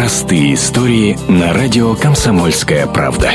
Простые 0.00 0.54
истории 0.54 1.18
на 1.28 1.52
радио 1.52 1.94
«Комсомольская 1.94 2.86
правда». 2.86 3.32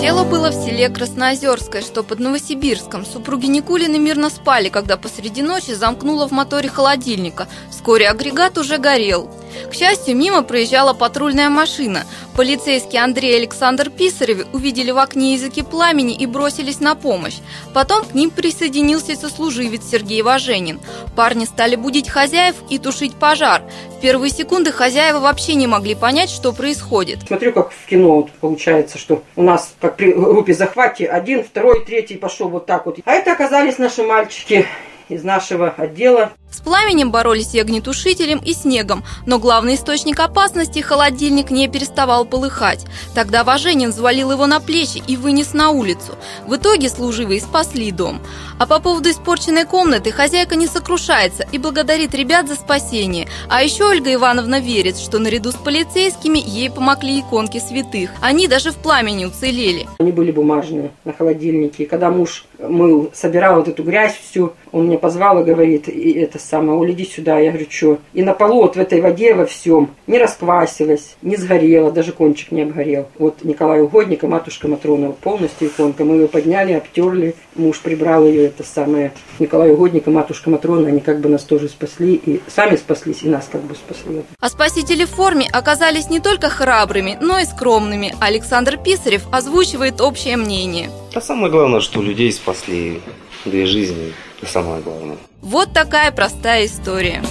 Дело 0.00 0.22
было 0.22 0.50
в 0.50 0.54
селе 0.54 0.88
Красноозерское, 0.90 1.82
что 1.82 2.04
под 2.04 2.20
Новосибирском. 2.20 3.04
Супруги 3.04 3.46
Никулины 3.46 3.98
мирно 3.98 4.30
спали, 4.30 4.68
когда 4.68 4.96
посреди 4.96 5.42
ночи 5.42 5.72
замкнуло 5.72 6.28
в 6.28 6.30
моторе 6.30 6.68
холодильника. 6.68 7.48
Вскоре 7.68 8.08
агрегат 8.08 8.58
уже 8.58 8.78
горел. 8.78 9.28
К 9.68 9.74
счастью, 9.74 10.16
мимо 10.16 10.42
проезжала 10.42 10.92
патрульная 10.92 11.48
машина. 11.48 12.04
Полицейский 12.36 12.98
Андрей 12.98 13.36
Александр 13.36 13.90
Писаревы 13.90 14.46
увидели 14.52 14.90
в 14.90 14.98
окне 14.98 15.34
языки 15.34 15.62
пламени 15.62 16.16
и 16.16 16.26
бросились 16.26 16.80
на 16.80 16.96
помощь. 16.96 17.38
Потом 17.72 18.04
к 18.04 18.12
ним 18.12 18.30
присоединился 18.30 19.14
сослуживец 19.14 19.82
Сергей 19.88 20.20
Важенин. 20.22 20.80
Парни 21.14 21.44
стали 21.44 21.76
будить 21.76 22.08
хозяев 22.08 22.56
и 22.68 22.78
тушить 22.78 23.14
пожар. 23.14 23.62
В 23.96 24.00
первые 24.00 24.30
секунды 24.30 24.72
хозяева 24.72 25.20
вообще 25.20 25.54
не 25.54 25.68
могли 25.68 25.94
понять, 25.94 26.28
что 26.28 26.52
происходит. 26.52 27.20
Смотрю, 27.24 27.52
как 27.52 27.70
в 27.70 27.86
кино 27.86 28.16
вот 28.16 28.32
получается, 28.32 28.98
что 28.98 29.22
у 29.36 29.42
нас, 29.42 29.72
как 29.80 29.96
при 29.96 30.12
группе 30.12 30.54
захвате, 30.54 31.06
один, 31.06 31.44
второй, 31.44 31.84
третий 31.84 32.16
пошел 32.16 32.48
вот 32.48 32.66
так 32.66 32.86
вот. 32.86 32.98
А 33.04 33.12
это 33.12 33.30
оказались 33.30 33.78
наши 33.78 34.02
мальчики 34.02 34.66
из 35.08 35.22
нашего 35.22 35.68
отдела. 35.76 36.32
С 36.54 36.60
пламенем 36.60 37.10
боролись 37.10 37.52
и 37.52 37.58
огнетушителем, 37.58 38.38
и 38.38 38.52
снегом, 38.52 39.02
но 39.26 39.40
главный 39.40 39.74
источник 39.74 40.20
опасности– 40.20 40.78
холодильник 40.80 41.50
не 41.50 41.66
переставал 41.66 42.24
полыхать. 42.24 42.86
Тогда 43.12 43.42
Важенин 43.42 43.90
взвалил 43.90 44.30
его 44.30 44.46
на 44.46 44.60
плечи 44.60 45.02
и 45.04 45.16
вынес 45.16 45.52
на 45.52 45.70
улицу. 45.70 46.14
В 46.46 46.54
итоге 46.54 46.88
служивые 46.88 47.40
спасли 47.40 47.90
дом. 47.90 48.20
А 48.60 48.68
по 48.68 48.78
поводу 48.78 49.10
испорченной 49.10 49.64
комнаты 49.64 50.12
хозяйка 50.12 50.54
не 50.54 50.68
сокрушается 50.68 51.44
и 51.50 51.58
благодарит 51.58 52.14
ребят 52.14 52.46
за 52.46 52.54
спасение. 52.54 53.26
А 53.48 53.64
еще 53.64 53.86
Ольга 53.86 54.14
Ивановна 54.14 54.60
верит, 54.60 54.96
что 54.96 55.18
наряду 55.18 55.50
с 55.50 55.56
полицейскими 55.56 56.38
ей 56.38 56.70
помогли 56.70 57.18
иконки 57.18 57.58
святых. 57.58 58.10
Они 58.20 58.46
даже 58.46 58.70
в 58.70 58.76
пламени 58.76 59.24
уцелели. 59.24 59.88
Они 59.98 60.12
были 60.12 60.30
бумажные 60.30 60.92
на 61.04 61.12
холодильнике. 61.12 61.82
И 61.82 61.86
когда 61.86 62.10
муж 62.10 62.44
мыл, 62.60 63.10
собирал 63.12 63.56
вот 63.56 63.66
эту 63.66 63.82
грязь 63.82 64.14
всю, 64.14 64.52
он 64.70 64.86
меня 64.86 64.98
позвал 64.98 65.40
и 65.40 65.44
говорит, 65.44 65.88
и 65.88 66.12
это 66.12 66.43
самое, 66.44 66.78
Оля, 66.78 66.92
иди 66.92 67.04
сюда. 67.04 67.38
Я 67.38 67.50
говорю, 67.50 67.66
что? 67.68 67.98
И 68.12 68.22
на 68.22 68.34
полу 68.34 68.62
вот 68.62 68.76
в 68.76 68.78
этой 68.78 69.00
воде 69.00 69.34
во 69.34 69.46
всем 69.46 69.90
не 70.06 70.18
расквасилось, 70.18 71.16
не 71.22 71.36
сгорело, 71.36 71.90
даже 71.90 72.12
кончик 72.12 72.52
не 72.52 72.62
обгорел. 72.62 73.08
Вот 73.18 73.42
Николай 73.44 73.80
Угодник 73.80 74.24
и 74.24 74.26
матушка 74.26 74.68
Матрона, 74.68 75.12
полностью 75.12 75.68
иконка. 75.68 76.04
Мы 76.04 76.16
ее 76.16 76.28
подняли, 76.28 76.72
обтерли, 76.72 77.34
муж 77.54 77.80
прибрал 77.80 78.24
ее, 78.26 78.46
это 78.46 78.62
самое. 78.62 79.12
Николай 79.38 79.72
Угодник 79.72 80.06
и 80.06 80.10
матушка 80.10 80.50
Матрона, 80.50 80.88
они 80.88 81.00
как 81.00 81.20
бы 81.20 81.28
нас 81.28 81.42
тоже 81.42 81.68
спасли, 81.68 82.14
и 82.14 82.40
сами 82.48 82.76
спаслись, 82.76 83.22
и 83.22 83.28
нас 83.28 83.48
как 83.50 83.62
бы 83.62 83.74
спасли. 83.74 84.22
А 84.40 84.48
спасители 84.48 85.04
в 85.04 85.10
форме 85.10 85.48
оказались 85.52 86.10
не 86.10 86.20
только 86.20 86.48
храбрыми, 86.48 87.18
но 87.20 87.38
и 87.38 87.44
скромными. 87.44 88.14
Александр 88.20 88.76
Писарев 88.76 89.22
озвучивает 89.32 90.00
общее 90.00 90.36
мнение. 90.36 90.90
А 91.14 91.20
самое 91.20 91.50
главное, 91.50 91.80
что 91.80 92.02
людей 92.02 92.32
спасли, 92.32 93.00
две 93.44 93.66
жизни, 93.66 94.12
это 94.40 94.50
самое 94.50 94.82
главное. 94.82 95.16
Вот 95.42 95.72
такая 95.72 96.10
простая 96.10 96.66
история. 96.66 97.22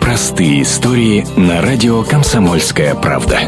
Простые 0.00 0.62
истории 0.62 1.26
на 1.36 1.60
радио 1.60 2.02
«Комсомольская 2.04 2.94
правда». 2.94 3.40